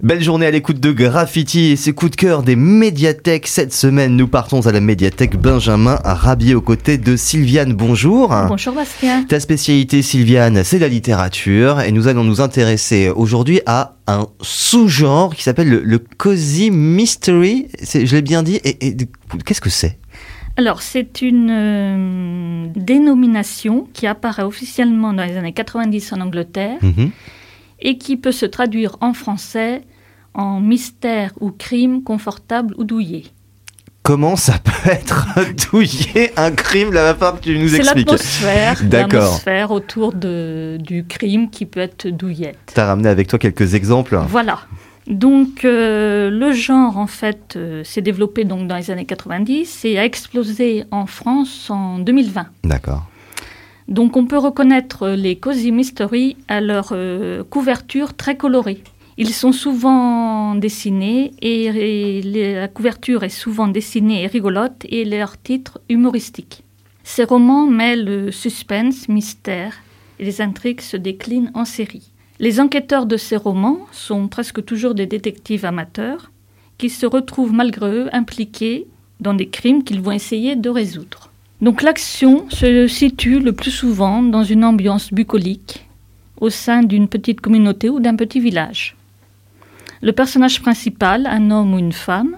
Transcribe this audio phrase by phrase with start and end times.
[0.00, 3.48] Belle journée à l'écoute de Graffiti et ses coups de cœur des médiathèques.
[3.48, 7.72] Cette semaine, nous partons à la médiathèque Benjamin à Rabier aux côtés de Sylviane.
[7.72, 8.32] Bonjour.
[8.46, 9.24] Bonjour Bastien.
[9.24, 15.34] Ta spécialité, Sylviane, c'est la littérature et nous allons nous intéresser aujourd'hui à un sous-genre
[15.34, 17.66] qui s'appelle le, cozy mystery.
[17.82, 18.60] Je l'ai bien dit.
[18.62, 18.96] Et,
[19.44, 19.98] qu'est-ce que c'est?
[20.56, 26.78] Alors, c'est une euh, dénomination qui apparaît officiellement dans les années 90 en Angleterre.
[26.82, 27.10] Mhm
[27.80, 29.82] et qui peut se traduire en français
[30.34, 33.24] en mystère ou crime confortable ou douillet.
[34.02, 35.26] Comment ça peut être
[35.70, 41.50] douillet, un crime, la part que tu nous expliques C'est l'atmosphère autour de, du crime
[41.50, 42.72] qui peut être douillette.
[42.72, 44.60] Tu as ramené avec toi quelques exemples Voilà.
[45.08, 49.98] Donc euh, le genre en fait euh, s'est développé donc dans les années 90 et
[49.98, 52.46] a explosé en France en 2020.
[52.64, 53.06] D'accord.
[53.88, 58.82] Donc on peut reconnaître les Cozy Mystery à leur euh, couverture très colorée.
[59.20, 65.80] Ils sont souvent dessinés et, la couverture est souvent dessinée et rigolote et leur titre
[65.88, 66.62] humoristique.
[67.02, 69.74] Ces romans mêlent suspense, mystère
[70.20, 72.12] et les intrigues se déclinent en série.
[72.38, 76.30] Les enquêteurs de ces romans sont presque toujours des détectives amateurs
[76.78, 78.86] qui se retrouvent malgré eux impliqués
[79.18, 81.32] dans des crimes qu'ils vont essayer de résoudre.
[81.60, 85.88] Donc l'action se situe le plus souvent dans une ambiance bucolique
[86.40, 88.94] au sein d'une petite communauté ou d'un petit village.
[90.00, 92.36] Le personnage principal, un homme ou une femme,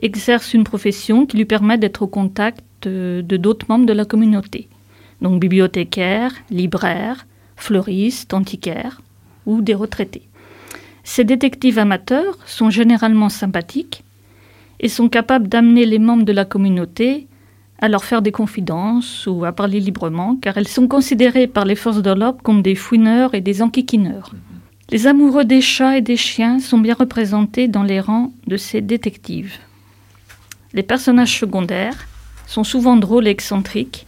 [0.00, 4.68] exerce une profession qui lui permet d'être au contact de d'autres membres de la communauté,
[5.20, 9.02] donc bibliothécaires, libraires, fleuristes, antiquaires
[9.46, 10.28] ou des retraités.
[11.04, 14.04] Ces détectives amateurs sont généralement sympathiques
[14.80, 17.28] et sont capables d'amener les membres de la communauté
[17.78, 21.74] à leur faire des confidences ou à parler librement, car elles sont considérées par les
[21.74, 24.32] forces de l'ordre comme des fouineurs et des enquiquineurs.
[24.92, 28.82] Les amoureux des chats et des chiens sont bien représentés dans les rangs de ces
[28.82, 29.56] détectives.
[30.74, 32.06] Les personnages secondaires
[32.46, 34.06] sont souvent drôles et excentriques,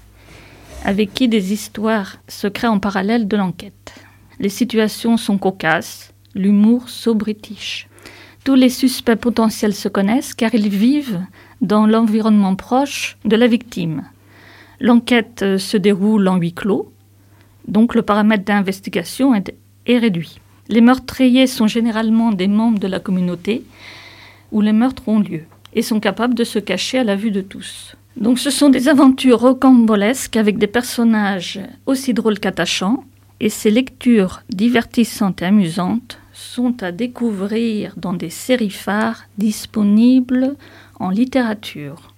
[0.85, 3.95] avec qui des histoires se créent en parallèle de l'enquête.
[4.39, 7.89] Les situations sont cocasses, l'humour saubritiche.
[8.45, 11.25] Tous les suspects potentiels se connaissent car ils vivent
[11.63, 14.03] dans l'environnement proche de la victime.
[14.81, 16.93] L'enquête se déroule en huis clos,
[17.69, 19.55] donc le paramètre d'investigation est,
[19.89, 20.41] réduit.
[20.69, 23.65] Les meurtriers sont généralement des membres de la communauté
[24.53, 25.43] où les meurtres ont lieu
[25.75, 27.97] et sont capables de se cacher à la vue de tous.
[28.17, 33.05] Donc ce sont des aventures rocambolesques avec des personnages aussi drôles qu'attachants
[33.41, 40.57] et ces lectures divertissantes et amusantes sont à découvrir dans des séries phares disponibles
[41.01, 42.14] en littérature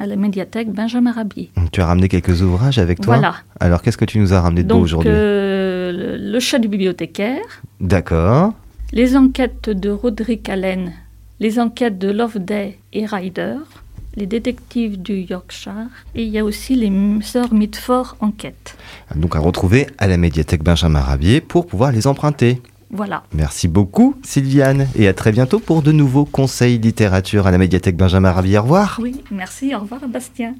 [0.00, 1.50] à la médiathèque Benjamin Rabier.
[1.72, 3.34] Tu as ramené quelques ouvrages avec toi Voilà.
[3.60, 5.10] Alors qu'est-ce que tu nous as ramené de beau aujourd'hui?
[5.12, 7.42] euh, Le chat du bibliothécaire.
[7.80, 8.52] D'accord.
[8.92, 10.92] Les enquêtes de Roderick Allen.
[11.40, 13.56] Les enquêtes de Loveday et Ryder.
[14.16, 15.88] Les détectives du Yorkshire.
[16.14, 16.90] Et il y a aussi les
[17.22, 18.76] sœurs Mitford Enquête.
[19.14, 22.60] Donc à retrouver à la médiathèque Benjamin Rabier pour pouvoir les emprunter.
[22.90, 23.22] Voilà.
[23.34, 27.96] Merci beaucoup, Sylviane, et à très bientôt pour de nouveaux conseils littérature à la médiathèque
[27.96, 28.58] Benjamin Rabier.
[28.58, 28.98] Au revoir.
[29.02, 29.74] Oui, merci.
[29.74, 30.54] Au revoir, Bastien.